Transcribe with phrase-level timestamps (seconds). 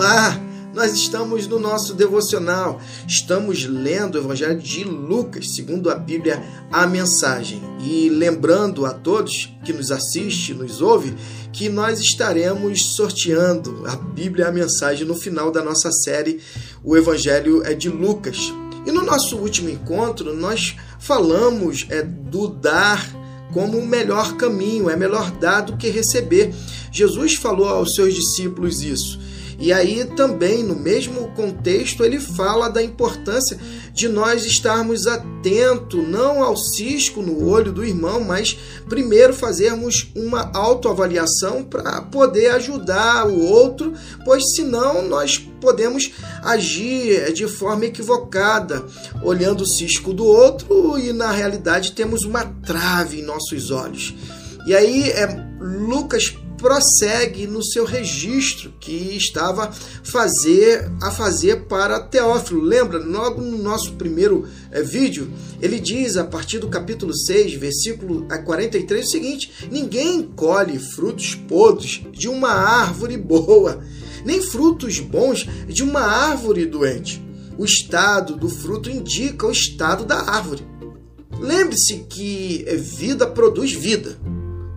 [0.00, 0.40] Olá!
[0.72, 2.80] Nós estamos no nosso devocional.
[3.06, 6.42] Estamos lendo o Evangelho de Lucas, segundo a Bíblia,
[6.72, 7.60] a mensagem.
[7.84, 11.14] E lembrando a todos que nos assiste, nos ouve,
[11.52, 16.40] que nós estaremos sorteando a Bíblia, a mensagem no final da nossa série,
[16.82, 18.50] o Evangelho é de Lucas.
[18.86, 23.06] E no nosso último encontro, nós falamos é, do dar
[23.52, 26.54] como o melhor caminho, é melhor dar do que receber.
[26.90, 29.20] Jesus falou aos seus discípulos isso.
[29.60, 33.58] E aí também, no mesmo contexto, ele fala da importância
[33.92, 40.50] de nós estarmos atentos não ao cisco no olho do irmão, mas primeiro fazermos uma
[40.54, 43.92] autoavaliação para poder ajudar o outro,
[44.24, 46.10] pois senão nós podemos
[46.42, 48.86] agir de forma equivocada,
[49.22, 54.14] olhando o cisco do outro e na realidade temos uma trave em nossos olhos.
[54.66, 55.26] E aí é,
[55.60, 62.60] Lucas prossegue no seu registro que estava fazer, a fazer para Teófilo.
[62.60, 68.28] Lembra, logo no nosso primeiro é, vídeo, ele diz a partir do capítulo 6, versículo
[68.44, 73.82] 43 o seguinte: Ninguém colhe frutos podres de uma árvore boa,
[74.24, 77.24] nem frutos bons de uma árvore doente.
[77.56, 80.66] O estado do fruto indica o estado da árvore.
[81.38, 84.18] Lembre-se que vida produz vida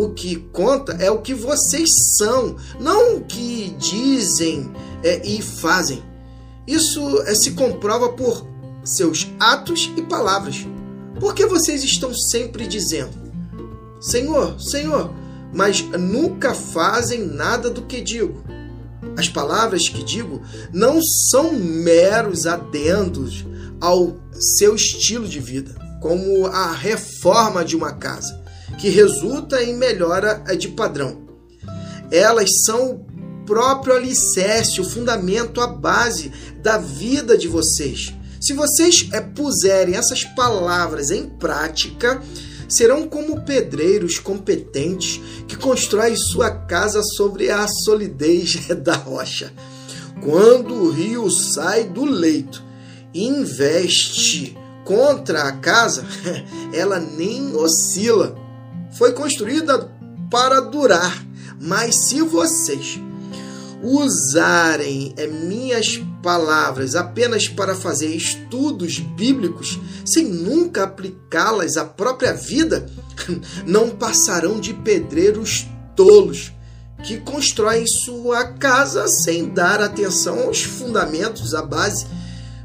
[0.00, 4.72] o que conta é o que vocês são, não o que dizem
[5.04, 6.02] é, e fazem.
[6.66, 8.46] Isso é, se comprova por
[8.82, 10.66] seus atos e palavras.
[11.18, 13.12] Por que vocês estão sempre dizendo:
[14.00, 15.12] Senhor, Senhor,
[15.52, 18.42] mas nunca fazem nada do que digo?
[19.18, 20.40] As palavras que digo
[20.72, 23.44] não são meros adendos
[23.78, 28.39] ao seu estilo de vida, como a reforma de uma casa
[28.78, 31.28] que resulta em melhora de padrão.
[32.10, 38.14] Elas são o próprio alicerce, o fundamento, a base da vida de vocês.
[38.40, 42.22] Se vocês é, puserem essas palavras em prática,
[42.66, 49.52] serão como pedreiros competentes que constroem sua casa sobre a solidez da rocha.
[50.22, 52.62] Quando o rio sai do leito
[53.12, 56.04] e investe contra a casa,
[56.72, 58.39] ela nem oscila
[58.92, 59.90] foi construída
[60.30, 61.24] para durar.
[61.60, 62.98] Mas se vocês
[63.82, 72.86] usarem é, minhas palavras apenas para fazer estudos bíblicos, sem nunca aplicá-las à própria vida,
[73.66, 76.52] não passarão de pedreiros tolos
[77.02, 82.06] que constroem sua casa sem dar atenção aos fundamentos, à base.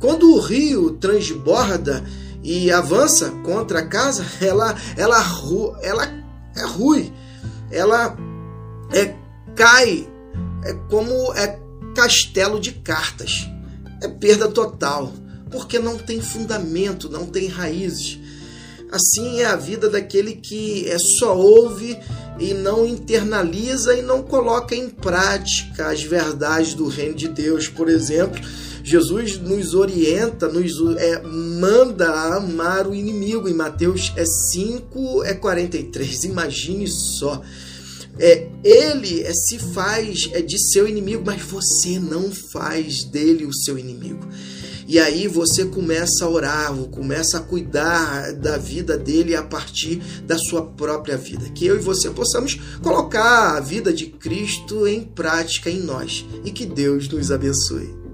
[0.00, 2.04] Quando o rio transborda
[2.46, 5.18] e avança contra a casa, ela ela
[5.82, 6.24] ela
[6.56, 7.12] é ruim,
[7.72, 8.16] ela
[8.92, 9.12] é
[9.56, 10.08] cai,
[10.64, 11.58] é como é
[11.96, 13.48] castelo de cartas.
[14.00, 15.12] É perda total,
[15.50, 18.20] porque não tem fundamento, não tem raízes.
[18.92, 21.98] Assim é a vida daquele que é só ouve
[22.38, 27.88] e não internaliza e não coloca em prática as verdades do reino de Deus, por
[27.88, 28.40] exemplo
[28.86, 33.48] Jesus nos orienta, nos é, manda amar o inimigo.
[33.48, 36.22] Em Mateus é 5, é 43.
[36.22, 37.42] Imagine só.
[38.16, 43.52] É, ele é, se faz é, de seu inimigo, mas você não faz dele o
[43.52, 44.24] seu inimigo.
[44.86, 50.38] E aí você começa a orar, começa a cuidar da vida dele a partir da
[50.38, 51.50] sua própria vida.
[51.50, 56.52] Que eu e você possamos colocar a vida de Cristo em prática em nós e
[56.52, 58.05] que Deus nos abençoe.